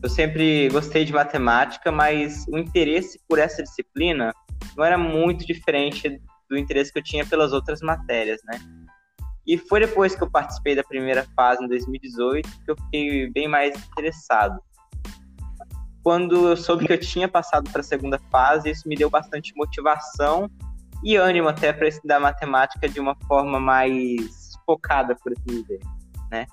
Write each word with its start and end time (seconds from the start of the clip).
Eu 0.00 0.08
sempre 0.08 0.68
gostei 0.68 1.04
de 1.04 1.12
matemática, 1.12 1.90
mas 1.90 2.46
o 2.48 2.56
interesse 2.56 3.20
por 3.28 3.38
essa 3.38 3.62
disciplina 3.62 4.32
não 4.76 4.84
era 4.84 4.96
muito 4.96 5.44
diferente 5.44 6.20
do 6.48 6.56
interesse 6.56 6.92
que 6.92 7.00
eu 7.00 7.02
tinha 7.02 7.26
pelas 7.26 7.52
outras 7.52 7.80
matérias, 7.80 8.40
né? 8.44 8.60
E 9.44 9.58
foi 9.58 9.80
depois 9.80 10.14
que 10.14 10.22
eu 10.22 10.30
participei 10.30 10.76
da 10.76 10.84
primeira 10.84 11.26
fase, 11.34 11.64
em 11.64 11.68
2018, 11.68 12.48
que 12.64 12.70
eu 12.70 12.76
fiquei 12.76 13.30
bem 13.30 13.48
mais 13.48 13.74
interessado. 13.88 14.60
Quando 16.02 16.48
eu 16.48 16.56
soube 16.56 16.86
que 16.86 16.92
eu 16.92 17.00
tinha 17.00 17.28
passado 17.28 17.68
para 17.70 17.80
a 17.80 17.84
segunda 17.84 18.20
fase, 18.30 18.70
isso 18.70 18.88
me 18.88 18.94
deu 18.94 19.10
bastante 19.10 19.52
motivação 19.56 20.48
e 21.02 21.16
ânimo 21.16 21.48
até 21.48 21.72
para 21.72 21.88
estudar 21.88 22.20
matemática 22.20 22.88
de 22.88 23.00
uma 23.00 23.16
forma 23.26 23.58
mais 23.58 24.52
focada, 24.64 25.16
por 25.16 25.32
assim 25.32 25.62
dizer, 25.62 25.80
né? 26.30 26.46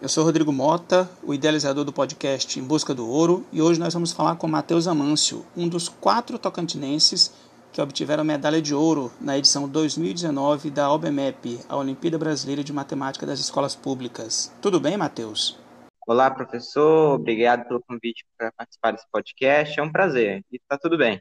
Eu 0.00 0.08
sou 0.08 0.24
Rodrigo 0.24 0.52
Mota, 0.52 1.10
o 1.22 1.34
idealizador 1.34 1.84
do 1.84 1.92
podcast 1.92 2.60
Em 2.60 2.62
Busca 2.62 2.94
do 2.94 3.08
Ouro, 3.08 3.44
e 3.52 3.60
hoje 3.60 3.80
nós 3.80 3.92
vamos 3.92 4.12
falar 4.12 4.36
com 4.36 4.46
Matheus 4.46 4.86
Amâncio, 4.86 5.44
um 5.56 5.68
dos 5.68 5.88
quatro 5.88 6.38
tocantinenses 6.38 7.34
que 7.72 7.80
obtiveram 7.80 8.22
medalha 8.22 8.62
de 8.62 8.74
ouro 8.74 9.10
na 9.20 9.36
edição 9.36 9.68
2019 9.68 10.70
da 10.70 10.90
OBMEP, 10.92 11.58
a 11.68 11.76
Olimpíada 11.76 12.18
Brasileira 12.18 12.62
de 12.62 12.72
Matemática 12.72 13.26
das 13.26 13.40
Escolas 13.40 13.74
Públicas. 13.74 14.54
Tudo 14.62 14.78
bem, 14.78 14.96
Matheus? 14.96 15.58
Olá, 16.06 16.30
professor. 16.30 17.14
Obrigado 17.14 17.66
pelo 17.66 17.82
convite 17.82 18.24
para 18.38 18.52
participar 18.52 18.92
desse 18.92 19.06
podcast. 19.10 19.80
É 19.80 19.82
um 19.82 19.90
prazer. 19.90 20.44
E 20.52 20.56
está 20.56 20.78
tudo 20.78 20.96
bem. 20.96 21.20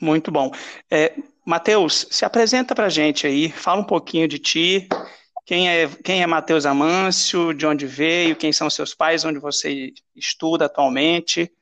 Muito 0.00 0.30
bom. 0.30 0.50
É, 0.90 1.14
Matheus, 1.44 2.06
se 2.10 2.24
apresenta 2.24 2.74
para 2.74 2.86
a 2.86 2.90
gente 2.90 3.26
aí, 3.26 3.50
fala 3.50 3.80
um 3.80 3.86
pouquinho 3.86 4.28
de 4.28 4.38
ti, 4.38 4.88
quem 5.46 5.68
é, 5.68 5.88
quem 6.02 6.22
é 6.22 6.26
Matheus 6.26 6.66
Amâncio? 6.66 7.54
De 7.54 7.64
onde 7.64 7.86
veio? 7.86 8.34
Quem 8.34 8.52
são 8.52 8.68
seus 8.68 8.92
pais? 8.92 9.24
Onde 9.24 9.38
você 9.38 9.92
estuda 10.14 10.64
atualmente? 10.66 11.52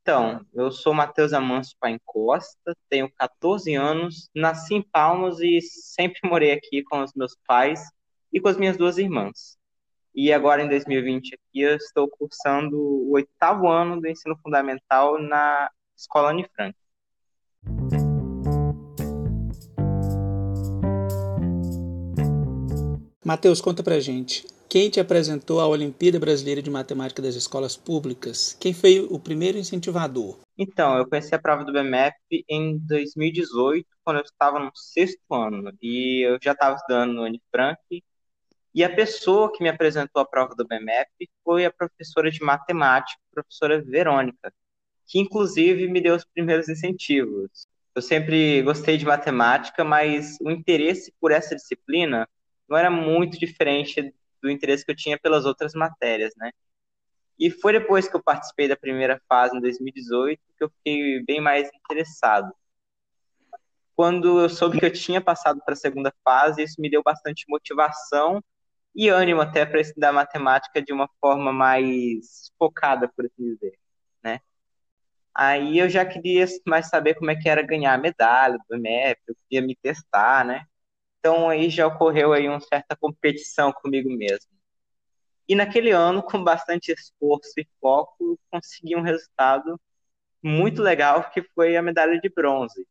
Então, 0.00 0.46
eu 0.54 0.70
sou 0.70 0.94
Matheus 0.94 1.32
Amâncio 1.32 1.76
Pai 1.80 1.98
Costa, 2.04 2.76
tenho 2.88 3.10
14 3.12 3.74
anos, 3.74 4.30
nasci 4.32 4.74
em 4.74 4.82
Palmas 4.82 5.40
e 5.40 5.60
sempre 5.60 6.20
morei 6.24 6.52
aqui 6.52 6.84
com 6.84 7.02
os 7.02 7.12
meus 7.14 7.36
pais 7.46 7.80
e 8.32 8.40
com 8.40 8.48
as 8.48 8.56
minhas 8.56 8.76
duas 8.76 8.96
irmãs. 8.96 9.58
E 10.14 10.32
agora, 10.32 10.62
em 10.62 10.68
2020, 10.68 11.34
aqui, 11.34 11.62
eu 11.62 11.74
estou 11.74 12.08
cursando 12.08 12.76
o 12.76 13.12
oitavo 13.14 13.68
ano 13.68 14.00
do 14.00 14.06
ensino 14.06 14.36
fundamental 14.40 15.20
na 15.20 15.68
Escola 16.02 16.30
Anne 16.30 16.48
Frank. 16.54 16.76
Matheus, 23.24 23.60
conta 23.60 23.84
pra 23.84 24.00
gente. 24.00 24.44
Quem 24.68 24.90
te 24.90 24.98
apresentou 24.98 25.60
a 25.60 25.66
Olimpíada 25.68 26.18
Brasileira 26.18 26.60
de 26.60 26.70
Matemática 26.70 27.22
das 27.22 27.36
Escolas 27.36 27.76
Públicas? 27.76 28.56
Quem 28.58 28.74
foi 28.74 28.98
o 28.98 29.18
primeiro 29.20 29.58
incentivador? 29.58 30.40
Então, 30.58 30.96
eu 30.96 31.08
conheci 31.08 31.34
a 31.34 31.38
prova 31.38 31.64
do 31.64 31.72
BMF 31.72 32.16
em 32.48 32.78
2018, 32.78 33.86
quando 34.02 34.16
eu 34.16 34.24
estava 34.24 34.58
no 34.58 34.72
sexto 34.74 35.20
ano. 35.32 35.72
E 35.80 36.26
eu 36.26 36.36
já 36.42 36.50
estava 36.50 36.74
estudando 36.74 37.12
no 37.12 37.22
Unifranc. 37.22 37.78
E 38.74 38.82
a 38.82 38.92
pessoa 38.92 39.52
que 39.52 39.62
me 39.62 39.68
apresentou 39.68 40.20
a 40.20 40.26
prova 40.26 40.54
do 40.56 40.66
BMF 40.66 41.10
foi 41.44 41.64
a 41.64 41.70
professora 41.70 42.28
de 42.28 42.42
matemática, 42.42 43.20
a 43.30 43.34
professora 43.34 43.80
Verônica, 43.84 44.52
que 45.06 45.18
inclusive 45.18 45.88
me 45.88 46.00
deu 46.00 46.14
os 46.14 46.24
primeiros 46.24 46.68
incentivos. 46.68 47.66
Eu 47.94 48.00
sempre 48.02 48.62
gostei 48.62 48.96
de 48.96 49.04
matemática, 49.04 49.84
mas 49.84 50.38
o 50.40 50.50
interesse 50.50 51.12
por 51.20 51.30
essa 51.30 51.54
disciplina 51.54 52.28
não 52.68 52.76
era 52.76 52.90
muito 52.90 53.38
diferente 53.38 54.14
do 54.42 54.50
interesse 54.50 54.84
que 54.84 54.90
eu 54.90 54.96
tinha 54.96 55.18
pelas 55.18 55.44
outras 55.44 55.74
matérias, 55.74 56.32
né? 56.36 56.50
E 57.38 57.50
foi 57.50 57.72
depois 57.72 58.08
que 58.08 58.16
eu 58.16 58.22
participei 58.22 58.68
da 58.68 58.76
primeira 58.76 59.20
fase, 59.28 59.56
em 59.56 59.60
2018, 59.60 60.40
que 60.56 60.64
eu 60.64 60.70
fiquei 60.70 61.22
bem 61.24 61.40
mais 61.40 61.68
interessado. 61.74 62.52
Quando 63.94 64.40
eu 64.40 64.48
soube 64.48 64.78
que 64.78 64.86
eu 64.86 64.92
tinha 64.92 65.20
passado 65.20 65.60
para 65.64 65.74
a 65.74 65.76
segunda 65.76 66.12
fase, 66.24 66.62
isso 66.62 66.80
me 66.80 66.90
deu 66.90 67.02
bastante 67.02 67.44
motivação 67.48 68.42
e 68.94 69.08
ânimo 69.08 69.40
até 69.40 69.64
para 69.66 69.80
estudar 69.80 70.12
matemática 70.12 70.80
de 70.82 70.92
uma 70.92 71.08
forma 71.20 71.52
mais 71.52 72.52
focada, 72.58 73.08
por 73.08 73.24
assim 73.26 73.54
dizer, 73.54 73.78
né? 74.22 74.40
Aí 75.34 75.78
eu 75.78 75.88
já 75.88 76.04
queria 76.04 76.46
mais 76.66 76.88
saber 76.88 77.14
como 77.14 77.30
é 77.30 77.36
que 77.36 77.48
era 77.48 77.62
ganhar 77.62 77.94
a 77.94 77.98
medalha 77.98 78.58
do 78.68 78.78
MEP, 78.78 79.20
eu 79.28 79.36
queria 79.48 79.66
me 79.66 79.76
testar, 79.76 80.44
né? 80.44 80.66
Então 81.18 81.48
aí 81.48 81.70
já 81.70 81.86
ocorreu 81.86 82.32
aí 82.32 82.48
uma 82.48 82.60
certa 82.60 82.96
competição 82.96 83.72
comigo 83.72 84.10
mesmo. 84.10 84.50
E 85.48 85.54
naquele 85.54 85.90
ano, 85.90 86.22
com 86.22 86.42
bastante 86.42 86.92
esforço 86.92 87.52
e 87.58 87.66
foco, 87.80 88.38
consegui 88.50 88.96
um 88.96 89.02
resultado 89.02 89.80
muito 90.42 90.82
legal, 90.82 91.30
que 91.30 91.42
foi 91.54 91.76
a 91.76 91.82
medalha 91.82 92.20
de 92.20 92.28
bronze. 92.28 92.86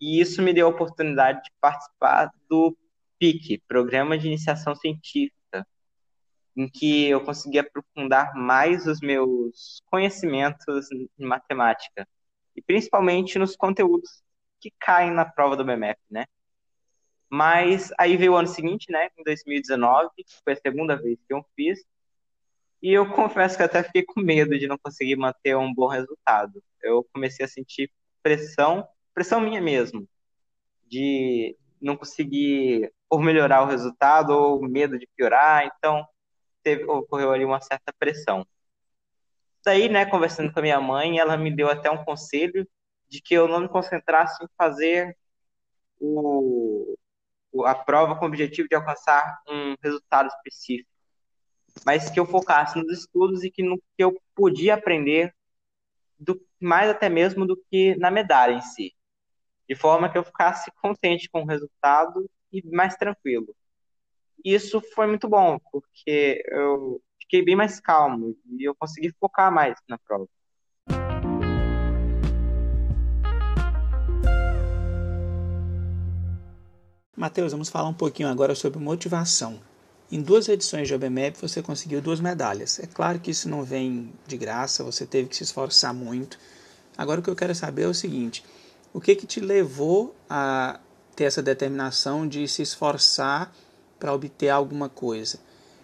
E 0.00 0.20
isso 0.20 0.42
me 0.42 0.52
deu 0.52 0.66
a 0.66 0.70
oportunidade 0.70 1.42
de 1.44 1.50
participar 1.60 2.30
do 2.48 2.76
PIC, 3.18 3.62
Programa 3.66 4.18
de 4.18 4.28
Iniciação 4.28 4.74
Científica, 4.74 5.37
em 6.58 6.68
que 6.68 7.08
eu 7.08 7.20
consegui 7.24 7.60
aprofundar 7.60 8.34
mais 8.34 8.84
os 8.88 9.00
meus 9.00 9.80
conhecimentos 9.86 10.90
em 10.90 11.08
matemática, 11.24 12.06
e 12.56 12.60
principalmente 12.60 13.38
nos 13.38 13.54
conteúdos 13.54 14.24
que 14.60 14.72
caem 14.80 15.12
na 15.12 15.24
prova 15.24 15.54
do 15.54 15.64
BMF, 15.64 16.00
né? 16.10 16.24
Mas 17.30 17.92
aí 17.96 18.16
veio 18.16 18.32
o 18.32 18.36
ano 18.36 18.48
seguinte, 18.48 18.90
né, 18.90 19.08
em 19.16 19.22
2019, 19.22 20.10
que 20.16 20.24
foi 20.42 20.54
a 20.54 20.56
segunda 20.56 20.96
vez 20.96 21.16
que 21.28 21.32
eu 21.32 21.46
fiz, 21.54 21.84
e 22.82 22.92
eu 22.92 23.06
confesso 23.14 23.56
que 23.56 23.62
até 23.62 23.84
fiquei 23.84 24.02
com 24.02 24.20
medo 24.20 24.58
de 24.58 24.66
não 24.66 24.78
conseguir 24.78 25.14
manter 25.14 25.56
um 25.56 25.72
bom 25.72 25.86
resultado. 25.86 26.60
Eu 26.82 27.06
comecei 27.12 27.46
a 27.46 27.48
sentir 27.48 27.88
pressão, 28.20 28.84
pressão 29.14 29.40
minha 29.40 29.60
mesmo, 29.60 30.08
de 30.88 31.56
não 31.80 31.96
conseguir 31.96 32.92
ou 33.08 33.20
melhorar 33.20 33.62
o 33.62 33.66
resultado 33.66 34.30
ou 34.30 34.60
medo 34.60 34.98
de 34.98 35.06
piorar, 35.16 35.64
então 35.66 36.04
teve, 36.68 36.84
ocorreu 36.84 37.32
ali 37.32 37.44
uma 37.44 37.60
certa 37.60 37.92
pressão. 37.98 38.46
Daí, 39.64 39.88
né, 39.88 40.04
conversando 40.06 40.52
com 40.52 40.58
a 40.58 40.62
minha 40.62 40.80
mãe, 40.80 41.18
ela 41.18 41.36
me 41.36 41.54
deu 41.54 41.68
até 41.68 41.90
um 41.90 42.04
conselho 42.04 42.66
de 43.08 43.20
que 43.22 43.34
eu 43.34 43.48
não 43.48 43.60
me 43.60 43.68
concentrasse 43.68 44.42
em 44.44 44.48
fazer 44.56 45.16
o, 45.98 46.96
a 47.64 47.74
prova 47.74 48.16
com 48.16 48.24
o 48.24 48.28
objetivo 48.28 48.68
de 48.68 48.74
alcançar 48.74 49.40
um 49.48 49.74
resultado 49.82 50.28
específico, 50.28 50.90
mas 51.84 52.10
que 52.10 52.20
eu 52.20 52.26
focasse 52.26 52.78
nos 52.78 52.90
estudos 52.92 53.42
e 53.42 53.50
que 53.50 53.62
no 53.62 53.78
que 53.78 54.04
eu 54.04 54.20
podia 54.34 54.74
aprender 54.74 55.34
do, 56.18 56.40
mais 56.60 56.90
até 56.90 57.08
mesmo 57.08 57.46
do 57.46 57.56
que 57.70 57.96
na 57.96 58.10
medalha 58.10 58.52
em 58.54 58.62
si, 58.62 58.94
de 59.68 59.74
forma 59.74 60.10
que 60.10 60.18
eu 60.18 60.24
ficasse 60.24 60.70
contente 60.80 61.28
com 61.30 61.42
o 61.42 61.46
resultado 61.46 62.28
e 62.52 62.62
mais 62.70 62.94
tranquilo. 62.96 63.54
Isso 64.44 64.80
foi 64.94 65.06
muito 65.06 65.28
bom, 65.28 65.58
porque 65.70 66.42
eu 66.46 67.00
fiquei 67.20 67.44
bem 67.44 67.56
mais 67.56 67.80
calmo 67.80 68.36
e 68.46 68.68
eu 68.68 68.74
consegui 68.74 69.12
focar 69.18 69.52
mais 69.52 69.76
na 69.88 69.98
prova. 69.98 70.28
Matheus, 77.16 77.50
vamos 77.50 77.68
falar 77.68 77.88
um 77.88 77.94
pouquinho 77.94 78.28
agora 78.28 78.54
sobre 78.54 78.78
motivação. 78.78 79.60
Em 80.10 80.22
duas 80.22 80.48
edições 80.48 80.86
de 80.86 80.94
OBMEP 80.94 81.36
você 81.36 81.60
conseguiu 81.60 82.00
duas 82.00 82.20
medalhas. 82.20 82.78
É 82.78 82.86
claro 82.86 83.18
que 83.18 83.32
isso 83.32 83.48
não 83.48 83.64
vem 83.64 84.12
de 84.24 84.36
graça, 84.36 84.84
você 84.84 85.04
teve 85.04 85.28
que 85.28 85.36
se 85.36 85.42
esforçar 85.42 85.92
muito. 85.92 86.38
Agora 86.96 87.18
o 87.20 87.22
que 87.22 87.28
eu 87.28 87.36
quero 87.36 87.54
saber 87.56 87.82
é 87.82 87.86
o 87.88 87.94
seguinte: 87.94 88.44
o 88.94 89.00
que 89.00 89.16
que 89.16 89.26
te 89.26 89.40
levou 89.40 90.14
a 90.30 90.78
ter 91.16 91.24
essa 91.24 91.42
determinação 91.42 92.26
de 92.26 92.46
se 92.46 92.62
esforçar 92.62 93.52
para 93.98 94.14
obter 94.14 94.48
alguma 94.48 94.88
coisa? 94.88 95.38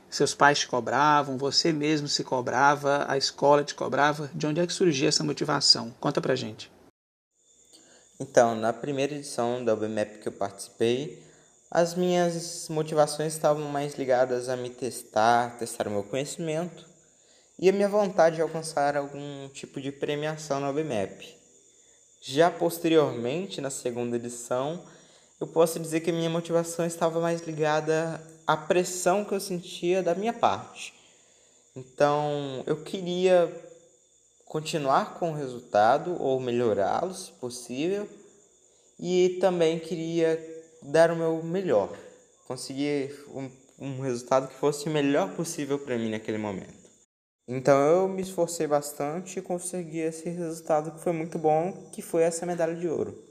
Seus 0.09 0.35
pais 0.35 0.61
te 0.61 0.69
cobravam, 0.69 1.37
você 1.37 1.73
mesmo 1.73 2.07
se 2.07 2.23
cobrava, 2.23 3.05
a 3.09 3.19
escola 3.19 3.65
te 3.65 3.75
cobrava? 3.75 4.31
De 4.33 4.47
onde 4.47 4.61
é 4.61 4.67
que 4.67 4.73
surgia 4.73 5.09
essa 5.09 5.25
motivação? 5.25 5.93
Conta 5.99 6.21
pra 6.21 6.37
gente. 6.37 6.71
Então, 8.21 8.55
na 8.55 8.73
primeira 8.73 9.15
edição 9.15 9.65
da 9.65 9.75
OBMEP 9.75 10.21
que 10.21 10.29
eu 10.29 10.33
participei, 10.33 11.21
as 11.69 11.97
minhas 11.97 12.69
motivações 12.69 13.33
estavam 13.33 13.69
mais 13.69 13.97
ligadas 13.97 14.49
a 14.49 14.57
me 14.57 14.71
testar, 14.71 15.59
testar 15.59 15.89
o 15.89 15.91
meu 15.91 16.05
conhecimento 16.05 16.87
e 17.59 17.69
a 17.69 17.73
minha 17.73 17.89
vontade 17.89 18.37
de 18.37 18.43
alcançar 18.43 18.97
algum 18.97 19.49
tipo 19.49 19.81
de 19.81 19.91
premiação 19.91 20.61
na 20.61 20.71
OBMEP. 20.71 21.37
Já 22.21 22.51
posteriormente, 22.51 23.61
na 23.61 23.71
segunda 23.71 24.15
edição, 24.15 24.85
eu 25.45 25.49
posso 25.49 25.79
dizer 25.79 26.01
que 26.01 26.11
a 26.11 26.13
minha 26.13 26.31
motivação 26.31 26.87
estava 26.87 27.21
mais 27.21 27.43
ligada 27.43 28.21
à 28.47 28.57
pressão 28.57 29.25
que 29.25 29.33
eu 29.33 29.41
sentia 29.41 30.03
da 30.03 30.15
minha 30.15 30.33
parte. 30.33 30.95
Então, 31.77 32.65
eu 32.67 32.83
queria 32.83 33.53
continuar 34.47 35.19
com 35.19 35.33
o 35.33 35.35
resultado 35.35 36.17
ou 36.19 36.41
melhorá-lo, 36.41 37.13
se 37.13 37.31
possível, 37.33 38.09
e 38.99 39.37
também 39.41 39.79
queria 39.79 40.43
dar 40.81 41.11
o 41.11 41.17
meu 41.17 41.43
melhor, 41.43 41.91
conseguir 42.49 43.15
um, 43.29 43.51
um 43.79 44.01
resultado 44.01 44.49
que 44.49 44.55
fosse 44.55 44.89
o 44.89 44.93
melhor 44.93 45.35
possível 45.35 45.79
para 45.79 45.99
mim 45.99 46.11
naquele 46.11 46.39
momento. 46.39 46.85
Então 47.47 47.79
eu 47.79 48.09
me 48.09 48.23
esforcei 48.23 48.67
bastante 48.67 49.39
e 49.39 49.43
consegui 49.43 49.99
esse 49.99 50.31
resultado 50.31 50.93
que 50.93 51.01
foi 51.01 51.13
muito 51.13 51.39
bom, 51.39 51.91
que 51.93 52.01
foi 52.01 52.23
essa 52.23 52.47
medalha 52.47 52.75
de 52.75 52.89
ouro. 52.89 53.23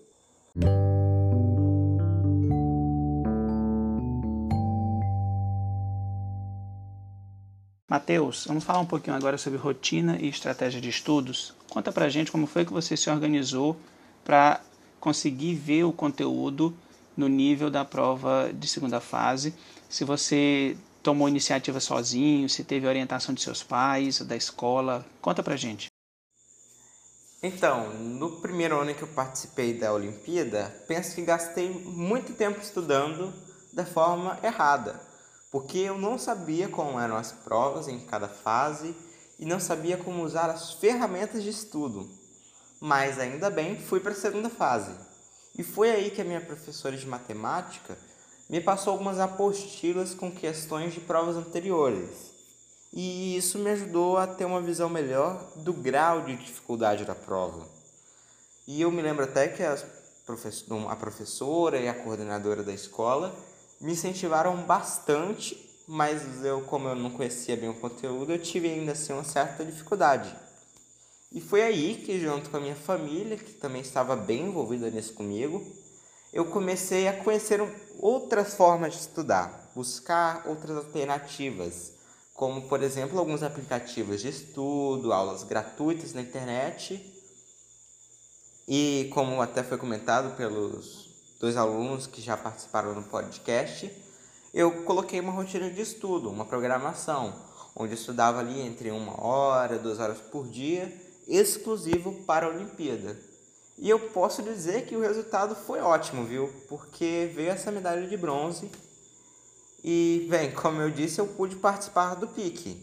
Matheus, 7.90 8.46
vamos 8.48 8.64
falar 8.64 8.80
um 8.80 8.86
pouquinho 8.86 9.16
agora 9.16 9.38
sobre 9.38 9.60
rotina 9.60 10.18
e 10.20 10.30
estratégia 10.30 10.80
de 10.80 10.88
estudos. 10.88 11.54
Conta 11.70 11.92
pra 11.92 12.08
gente 12.08 12.32
como 12.32 12.48
foi 12.48 12.66
que 12.66 12.72
você 12.72 12.96
se 12.96 13.10
organizou 13.10 13.76
para 14.24 14.62
conseguir 15.02 15.56
ver 15.56 15.84
o 15.84 15.92
conteúdo 15.92 16.74
no 17.16 17.28
nível 17.28 17.70
da 17.70 17.84
prova 17.84 18.52
de 18.54 18.68
segunda 18.70 19.02
fase. 19.02 19.54
Se 19.90 20.06
você 20.06 20.78
tomou 21.04 21.28
iniciativa 21.28 21.82
sozinho, 21.82 22.48
se 22.48 22.64
teve 22.64 22.88
orientação 22.88 23.36
de 23.36 23.42
seus 23.42 23.62
pais, 23.62 24.22
da 24.22 24.36
escola, 24.36 25.06
conta 25.22 25.44
pra 25.44 25.58
gente. 25.58 25.88
Então, 27.44 27.94
no 28.00 28.40
primeiro 28.40 28.80
ano 28.80 28.96
que 28.96 29.02
eu 29.02 29.10
participei 29.10 29.78
da 29.78 29.94
Olimpíada, 29.94 30.74
penso 30.88 31.14
que 31.16 31.22
gastei 31.22 31.70
muito 31.70 32.34
tempo 32.34 32.62
estudando 32.62 33.34
da 33.74 33.86
forma 33.86 34.40
errada 34.42 35.13
porque 35.54 35.78
eu 35.78 36.00
não 36.00 36.18
sabia 36.18 36.68
como 36.68 37.00
eram 37.00 37.16
as 37.16 37.32
provas 37.32 37.88
em 37.88 38.00
cada 38.00 38.28
fase 38.28 38.96
e 39.38 39.46
não 39.46 39.60
sabia 39.60 39.96
como 39.96 40.24
usar 40.24 40.50
as 40.50 40.74
ferramentas 40.74 41.44
de 41.44 41.50
estudo. 41.50 42.10
Mas 42.82 43.20
ainda 43.20 43.52
bem, 43.52 43.80
fui 43.80 44.00
para 44.00 44.14
a 44.14 44.16
segunda 44.16 44.50
fase. 44.50 44.92
E 45.56 45.62
foi 45.62 45.92
aí 45.92 46.10
que 46.10 46.20
a 46.20 46.26
minha 46.26 46.42
professora 46.42 46.98
de 46.98 47.06
matemática 47.06 47.96
me 48.50 48.60
passou 48.60 48.94
algumas 48.94 49.20
apostilas 49.20 50.16
com 50.16 50.32
questões 50.32 50.92
de 50.92 51.02
provas 51.02 51.36
anteriores. 51.36 52.34
E 52.92 53.38
isso 53.38 53.60
me 53.60 53.70
ajudou 53.70 54.18
a 54.18 54.26
ter 54.26 54.46
uma 54.46 54.60
visão 54.60 54.90
melhor 54.90 55.40
do 55.58 55.72
grau 55.72 56.24
de 56.24 56.36
dificuldade 56.36 57.06
da 57.06 57.14
prova. 57.14 57.68
E 58.66 58.82
eu 58.82 58.92
me 58.92 59.04
lembro 59.04 59.24
até 59.24 59.50
que 59.50 59.62
a 59.62 59.78
professora 60.96 61.78
e 61.78 61.88
a 61.88 61.94
coordenadora 61.94 62.64
da 62.64 62.74
escola 62.74 63.36
me 63.84 63.92
incentivaram 63.92 64.56
bastante, 64.64 65.60
mas 65.86 66.46
eu, 66.46 66.62
como 66.62 66.88
eu 66.88 66.96
não 66.96 67.10
conhecia 67.10 67.58
bem 67.58 67.68
o 67.68 67.74
conteúdo, 67.74 68.32
eu 68.32 68.42
tive 68.42 68.70
ainda 68.70 68.94
assim 68.94 69.12
uma 69.12 69.26
certa 69.26 69.66
dificuldade. 69.66 70.34
E 71.30 71.42
foi 71.42 71.62
aí 71.62 71.96
que, 71.96 72.18
junto 72.18 72.50
com 72.50 72.56
a 72.56 72.62
minha 72.62 72.78
família, 72.78 73.36
que 73.36 73.52
também 73.52 73.82
estava 73.82 74.16
bem 74.16 74.44
envolvida 74.46 74.90
nisso 74.90 75.14
comigo, 75.14 75.62
eu 76.32 76.46
comecei 76.46 77.10
a 77.10 77.24
conhecer 77.24 77.60
outras 78.00 78.54
formas 78.54 78.94
de 78.94 79.02
estudar, 79.02 79.70
buscar 79.76 80.48
outras 80.48 80.78
alternativas, 80.78 81.92
como 82.34 82.62
por 82.70 82.82
exemplo 82.82 83.20
alguns 83.20 83.44
aplicativos 83.44 84.22
de 84.22 84.30
estudo, 84.30 85.12
aulas 85.12 85.44
gratuitas 85.44 86.14
na 86.14 86.22
internet. 86.22 87.06
E 88.66 89.10
como 89.14 89.42
até 89.42 89.62
foi 89.62 89.78
comentado 89.78 90.38
pelos 90.38 91.13
dois 91.44 91.58
alunos 91.58 92.08
que 92.08 92.22
já 92.22 92.38
participaram 92.38 92.96
no 92.96 93.04
podcast, 93.04 93.92
eu 94.54 94.86
coloquei 94.86 95.20
uma 95.20 95.34
rotina 95.34 95.70
de 95.70 95.82
estudo, 95.82 96.30
uma 96.30 96.46
programação, 96.46 97.36
onde 97.76 97.92
eu 97.92 97.98
estudava 97.98 98.40
ali 98.40 98.62
entre 98.62 98.90
uma 98.92 99.22
hora, 99.22 99.78
duas 99.78 100.00
horas 100.00 100.20
por 100.20 100.48
dia, 100.48 100.90
exclusivo 101.28 102.14
para 102.26 102.46
a 102.46 102.50
Olimpíada. 102.50 103.20
E 103.78 103.90
eu 103.90 104.00
posso 104.12 104.42
dizer 104.42 104.86
que 104.86 104.96
o 104.96 105.02
resultado 105.02 105.54
foi 105.54 105.82
ótimo, 105.82 106.24
viu? 106.24 106.48
Porque 106.70 107.30
veio 107.36 107.50
essa 107.50 107.74
medalha 107.74 108.08
de 108.08 108.16
bronze. 108.16 108.72
E, 109.84 110.26
bem, 110.30 110.50
como 110.50 110.82
eu 110.82 110.90
disse, 110.90 111.20
eu 111.20 111.28
pude 111.28 111.58
participar 111.58 112.16
do 112.16 112.30
PIC. 112.30 112.82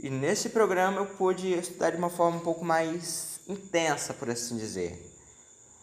E 0.00 0.08
nesse 0.08 0.48
programa 0.48 1.02
eu 1.02 1.06
pude 1.06 1.52
estudar 1.52 1.90
de 1.90 1.98
uma 1.98 2.08
forma 2.08 2.38
um 2.38 2.40
pouco 2.40 2.64
mais 2.64 3.38
intensa, 3.46 4.14
por 4.14 4.30
assim 4.30 4.56
dizer. 4.56 5.15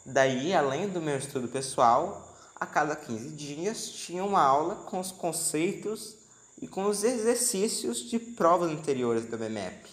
Daí, 0.06 0.54
além 0.54 0.90
do 0.90 1.02
meu 1.02 1.18
estudo 1.18 1.48
pessoal, 1.48 2.36
a 2.56 2.66
cada 2.66 2.96
15 2.96 3.30
dias 3.30 3.90
tinha 3.90 4.24
uma 4.24 4.42
aula 4.42 4.76
com 4.86 5.00
os 5.00 5.12
conceitos 5.12 6.16
e 6.62 6.68
com 6.68 6.86
os 6.86 7.04
exercícios 7.04 8.10
de 8.10 8.20
provas 8.20 8.72
anteriores 8.72 9.26
do 9.26 9.38
BMAP. 9.38 9.86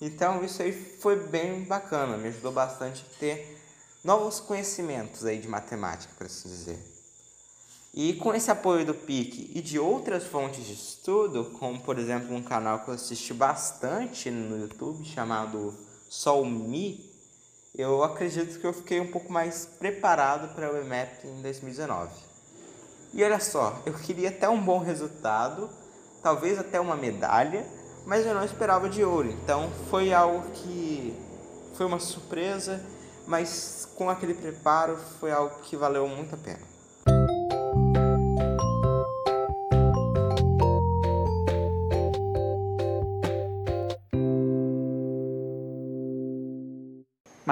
Então 0.00 0.44
isso 0.44 0.62
aí 0.62 0.72
foi 0.72 1.16
bem 1.16 1.62
bacana, 1.62 2.16
me 2.16 2.28
ajudou 2.28 2.50
bastante 2.50 3.04
a 3.04 3.18
ter 3.18 3.58
novos 4.02 4.40
conhecimentos 4.40 5.24
aí 5.24 5.38
de 5.38 5.46
matemática, 5.46 6.12
para 6.16 6.26
assim 6.26 6.48
dizer. 6.48 6.78
E 7.94 8.14
com 8.14 8.34
esse 8.34 8.50
apoio 8.50 8.86
do 8.86 8.94
PIC 8.94 9.52
e 9.54 9.60
de 9.60 9.78
outras 9.78 10.24
fontes 10.24 10.66
de 10.66 10.72
estudo, 10.72 11.52
como 11.58 11.80
por 11.80 11.98
exemplo 11.98 12.34
um 12.34 12.42
canal 12.42 12.80
que 12.80 12.88
eu 12.88 12.94
assisti 12.94 13.34
bastante 13.34 14.30
no 14.30 14.58
YouTube 14.58 15.04
chamado 15.04 15.76
Solmi, 16.08 17.11
eu 17.74 18.04
acredito 18.04 18.60
que 18.60 18.66
eu 18.66 18.72
fiquei 18.72 19.00
um 19.00 19.10
pouco 19.10 19.32
mais 19.32 19.64
preparado 19.78 20.54
para 20.54 20.70
o 20.70 20.76
EMAP 20.76 21.24
em 21.24 21.40
2019. 21.40 22.10
E 23.14 23.24
olha 23.24 23.40
só, 23.40 23.80
eu 23.86 23.94
queria 23.94 24.28
até 24.28 24.48
um 24.48 24.60
bom 24.60 24.78
resultado, 24.78 25.70
talvez 26.22 26.58
até 26.58 26.78
uma 26.78 26.96
medalha, 26.96 27.66
mas 28.06 28.26
eu 28.26 28.34
não 28.34 28.44
esperava 28.44 28.88
de 28.88 29.02
ouro. 29.02 29.30
Então 29.30 29.70
foi 29.88 30.12
algo 30.12 30.50
que 30.50 31.16
foi 31.74 31.86
uma 31.86 31.98
surpresa, 31.98 32.84
mas 33.26 33.88
com 33.96 34.10
aquele 34.10 34.34
preparo 34.34 34.98
foi 35.18 35.32
algo 35.32 35.60
que 35.60 35.76
valeu 35.76 36.06
muito 36.06 36.34
a 36.34 36.38
pena. 36.38 36.71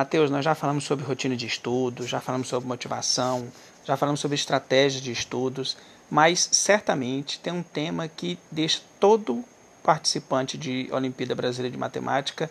Mateus, 0.01 0.31
nós 0.31 0.43
já 0.43 0.55
falamos 0.55 0.85
sobre 0.85 1.05
rotina 1.05 1.37
de 1.37 1.47
estudo, 1.47 2.07
já 2.07 2.23
falamos 2.23 2.49
sobre 2.49 2.67
motivação, 2.67 3.53
já 3.85 3.99
falamos 3.99 4.19
sobre 4.19 4.35
estratégia 4.35 4.99
de 4.99 5.13
estudos, 5.13 5.77
mas 6.11 6.49
certamente 6.53 7.39
tem 7.39 7.53
um 7.53 7.63
tema 7.63 8.09
que 8.09 8.39
deixa 8.51 8.81
todo 8.99 9.45
participante 9.83 10.57
de 10.57 10.89
Olimpíada 10.91 11.35
Brasileira 11.35 11.71
de 11.71 11.79
Matemática 11.79 12.51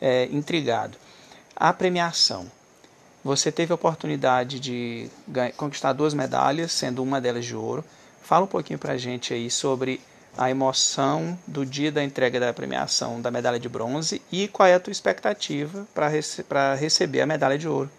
é, 0.00 0.26
intrigado: 0.26 0.96
a 1.56 1.72
premiação. 1.72 2.48
Você 3.24 3.50
teve 3.50 3.72
a 3.72 3.74
oportunidade 3.74 4.60
de 4.60 5.10
conquistar 5.56 5.94
duas 5.94 6.14
medalhas, 6.14 6.70
sendo 6.70 7.02
uma 7.02 7.20
delas 7.20 7.44
de 7.44 7.56
ouro. 7.56 7.84
Fala 8.22 8.44
um 8.44 8.48
pouquinho 8.48 8.78
para 8.78 8.92
a 8.92 8.98
gente 8.98 9.34
aí 9.34 9.50
sobre 9.50 10.00
a 10.36 10.50
emoção 10.50 11.38
do 11.46 11.64
dia 11.64 11.92
da 11.92 12.02
entrega 12.02 12.40
da 12.40 12.52
premiação 12.52 13.20
da 13.20 13.30
medalha 13.30 13.58
de 13.58 13.68
bronze 13.68 14.20
e 14.32 14.48
qual 14.48 14.68
é 14.68 14.74
a 14.74 14.80
tua 14.80 14.90
expectativa 14.90 15.86
para 15.94 16.08
rece 16.08 16.44
receber 16.78 17.20
a 17.20 17.26
medalha 17.26 17.56
de 17.58 17.68
ouro. 17.68 17.90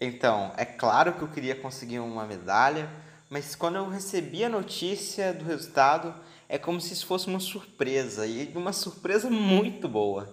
Então, 0.00 0.52
é 0.56 0.64
claro 0.64 1.14
que 1.14 1.22
eu 1.22 1.28
queria 1.28 1.56
conseguir 1.56 1.98
uma 1.98 2.24
medalha, 2.24 2.88
mas 3.28 3.54
quando 3.54 3.76
eu 3.76 3.88
recebi 3.88 4.44
a 4.44 4.48
notícia 4.48 5.32
do 5.32 5.44
resultado, 5.44 6.14
é 6.48 6.56
como 6.56 6.80
se 6.80 6.92
isso 6.92 7.06
fosse 7.06 7.26
uma 7.26 7.40
surpresa, 7.40 8.26
e 8.26 8.50
uma 8.54 8.72
surpresa 8.72 9.28
muito 9.28 9.88
boa. 9.88 10.32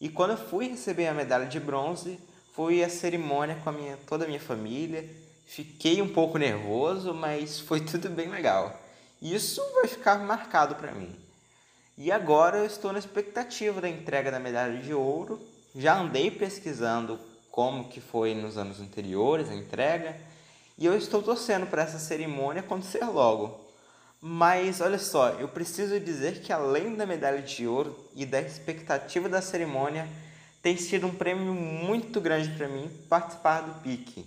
E 0.00 0.08
quando 0.08 0.32
eu 0.32 0.36
fui 0.36 0.68
receber 0.68 1.08
a 1.08 1.14
medalha 1.14 1.46
de 1.46 1.60
bronze, 1.60 2.18
foi 2.54 2.82
a 2.82 2.88
cerimônia 2.88 3.56
com 3.62 3.70
a 3.70 3.72
minha, 3.72 3.96
toda 4.06 4.24
a 4.24 4.28
minha 4.28 4.40
família. 4.40 5.08
Fiquei 5.46 6.00
um 6.00 6.08
pouco 6.08 6.38
nervoso, 6.38 7.12
mas 7.12 7.58
foi 7.60 7.80
tudo 7.80 8.08
bem 8.08 8.28
legal. 8.28 8.81
Isso 9.22 9.62
vai 9.74 9.86
ficar 9.86 10.18
marcado 10.18 10.74
para 10.74 10.90
mim. 10.90 11.14
E 11.96 12.10
agora 12.10 12.58
eu 12.58 12.66
estou 12.66 12.92
na 12.92 12.98
expectativa 12.98 13.80
da 13.80 13.88
entrega 13.88 14.32
da 14.32 14.40
medalha 14.40 14.82
de 14.82 14.92
ouro. 14.92 15.40
Já 15.76 15.96
andei 15.96 16.28
pesquisando 16.28 17.20
como 17.48 17.88
que 17.88 18.00
foi 18.00 18.34
nos 18.34 18.58
anos 18.58 18.80
anteriores 18.80 19.48
a 19.48 19.54
entrega 19.54 20.16
e 20.76 20.84
eu 20.84 20.96
estou 20.96 21.22
torcendo 21.22 21.68
para 21.68 21.82
essa 21.82 22.00
cerimônia 22.00 22.62
acontecer 22.62 23.04
logo. 23.04 23.60
Mas 24.20 24.80
olha 24.80 24.98
só, 24.98 25.28
eu 25.30 25.46
preciso 25.46 26.00
dizer 26.00 26.40
que 26.40 26.52
além 26.52 26.96
da 26.96 27.06
medalha 27.06 27.42
de 27.42 27.64
ouro 27.64 27.96
e 28.16 28.26
da 28.26 28.40
expectativa 28.40 29.28
da 29.28 29.40
cerimônia, 29.40 30.08
tem 30.60 30.76
sido 30.76 31.06
um 31.06 31.14
prêmio 31.14 31.54
muito 31.54 32.20
grande 32.20 32.48
para 32.56 32.66
mim 32.66 32.90
participar 33.08 33.60
do 33.60 33.80
PIC, 33.82 34.26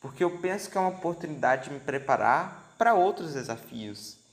porque 0.00 0.22
eu 0.22 0.38
penso 0.38 0.70
que 0.70 0.78
é 0.78 0.80
uma 0.80 0.90
oportunidade 0.90 1.64
de 1.64 1.70
me 1.70 1.80
preparar 1.80 2.74
para 2.78 2.94
outros 2.94 3.34
desafios. 3.34 4.25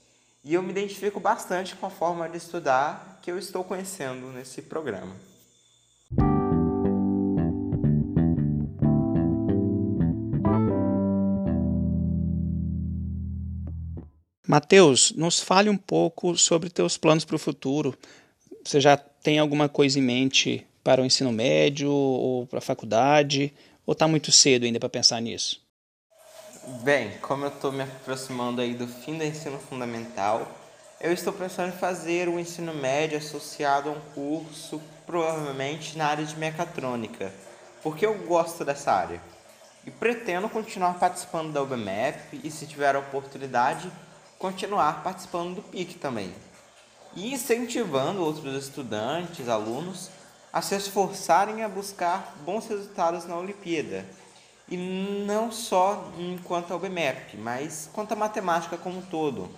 E 0.44 0.52
eu 0.52 0.62
me 0.62 0.70
identifico 0.70 1.18
bastante 1.18 1.74
com 1.74 1.86
a 1.86 1.90
forma 1.90 2.28
de 2.28 2.36
estudar 2.36 3.18
que 3.22 3.30
eu 3.30 3.38
estou 3.38 3.64
conhecendo 3.64 4.26
nesse 4.26 4.60
programa. 4.60 5.16
Mateus, 14.46 15.12
nos 15.12 15.40
fale 15.40 15.70
um 15.70 15.78
pouco 15.78 16.36
sobre 16.36 16.68
teus 16.68 16.98
planos 16.98 17.24
para 17.24 17.36
o 17.36 17.38
futuro. 17.38 17.96
você 18.62 18.78
já 18.78 18.98
tem 18.98 19.38
alguma 19.38 19.70
coisa 19.70 19.98
em 19.98 20.02
mente 20.02 20.66
para 20.84 21.00
o 21.00 21.06
ensino 21.06 21.32
médio 21.32 21.90
ou 21.90 22.46
para 22.46 22.58
a 22.58 22.62
faculdade? 22.62 23.50
Ou 23.86 23.92
está 23.92 24.06
muito 24.06 24.30
cedo 24.30 24.66
ainda 24.66 24.78
para 24.78 24.90
pensar 24.90 25.22
nisso? 25.22 25.63
Bem, 26.66 27.18
como 27.18 27.44
eu 27.44 27.50
estou 27.50 27.70
me 27.70 27.82
aproximando 27.82 28.62
aí 28.62 28.72
do 28.72 28.86
fim 28.86 29.18
do 29.18 29.24
ensino 29.24 29.58
fundamental, 29.58 30.48
eu 30.98 31.12
estou 31.12 31.30
pensando 31.30 31.68
em 31.68 31.76
fazer 31.76 32.26
o 32.26 32.40
ensino 32.40 32.72
médio 32.72 33.18
associado 33.18 33.90
a 33.90 33.92
um 33.92 34.00
curso, 34.14 34.80
provavelmente 35.04 35.98
na 35.98 36.06
área 36.06 36.24
de 36.24 36.34
mecatrônica, 36.38 37.30
porque 37.82 38.06
eu 38.06 38.14
gosto 38.20 38.64
dessa 38.64 38.92
área. 38.92 39.20
E 39.86 39.90
pretendo 39.90 40.48
continuar 40.48 40.94
participando 40.94 41.52
da 41.52 41.62
UBMEP 41.62 42.40
e, 42.42 42.50
se 42.50 42.66
tiver 42.66 42.96
a 42.96 43.00
oportunidade, 43.00 43.92
continuar 44.38 45.02
participando 45.02 45.56
do 45.56 45.62
PIC 45.62 45.98
também. 45.98 46.34
E 47.14 47.34
incentivando 47.34 48.24
outros 48.24 48.54
estudantes, 48.64 49.50
alunos, 49.50 50.08
a 50.50 50.62
se 50.62 50.74
esforçarem 50.74 51.62
a 51.62 51.68
buscar 51.68 52.34
bons 52.42 52.66
resultados 52.66 53.26
na 53.26 53.36
Olimpíada. 53.36 54.06
E 54.68 54.76
não 54.76 55.52
só 55.52 56.10
enquanto 56.18 56.72
ao 56.72 56.78
BMEP, 56.78 57.36
mas 57.36 57.88
quanto 57.92 58.12
à 58.12 58.16
matemática 58.16 58.76
como 58.76 58.98
um 58.98 59.02
todo. 59.02 59.48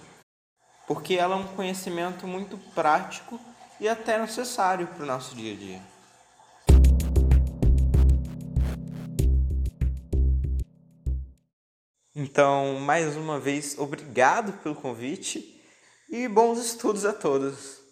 Porque 0.87 1.15
ela 1.15 1.37
é 1.37 1.39
um 1.39 1.49
conhecimento 1.55 2.27
muito 2.27 2.59
prático 2.75 3.41
e 3.81 3.89
até 3.89 4.19
necessário 4.19 4.87
para 4.89 5.03
o 5.03 5.07
nosso 5.07 5.35
dia 5.35 5.53
a 5.53 5.57
dia. 5.57 5.97
Então, 12.19 12.81
mais 12.81 13.15
uma 13.15 13.39
vez, 13.39 13.79
obrigado 13.79 14.55
pelo 14.63 14.75
convite 14.75 15.63
e 16.09 16.27
bons 16.27 16.59
estudos 16.59 17.05
a 17.05 17.13
todos. 17.13 17.86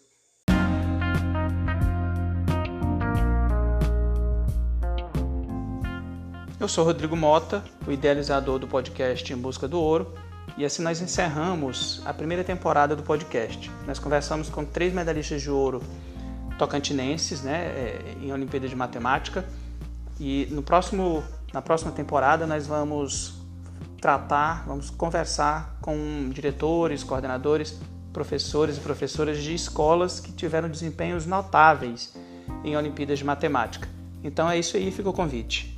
Eu 6.57 6.69
sou 6.69 6.85
Rodrigo 6.85 7.17
Mota, 7.17 7.61
o 7.85 7.91
idealizador 7.91 8.57
do 8.59 8.65
podcast 8.65 9.31
Em 9.31 9.35
Busca 9.35 9.67
do 9.67 9.77
Ouro, 9.77 10.13
e 10.57 10.63
assim 10.63 10.81
nós 10.81 11.01
encerramos 11.01 12.01
a 12.05 12.13
primeira 12.13 12.45
temporada 12.45 12.95
do 12.95 13.03
podcast. 13.03 13.69
Nós 13.85 13.99
conversamos 13.99 14.49
com 14.49 14.63
três 14.63 14.93
medalhistas 14.93 15.41
de 15.41 15.51
ouro 15.51 15.83
tocantinenses 16.57 17.41
né, 17.41 17.65
é, 17.65 18.15
em 18.21 18.31
Olimpíada 18.31 18.69
de 18.69 18.75
Matemática, 18.75 19.43
e 20.17 20.47
no 20.49 20.63
próximo, 20.63 21.25
na 21.53 21.61
próxima 21.61 21.91
temporada 21.91 22.47
nós 22.47 22.65
vamos 22.65 23.33
tratar, 23.99 24.63
vamos 24.65 24.89
conversar 24.89 25.77
com 25.81 26.29
diretores, 26.29 27.03
coordenadores, 27.03 27.77
professores 28.13 28.77
e 28.77 28.79
professoras 28.79 29.43
de 29.43 29.53
escolas 29.53 30.21
que 30.21 30.31
tiveram 30.31 30.69
desempenhos 30.69 31.25
notáveis 31.25 32.15
em 32.63 32.77
Olimpíadas 32.77 33.19
de 33.19 33.25
Matemática. 33.25 33.89
Então 34.23 34.49
é 34.49 34.57
isso 34.57 34.77
aí, 34.77 34.89
fica 34.89 35.09
o 35.09 35.13
convite. 35.13 35.74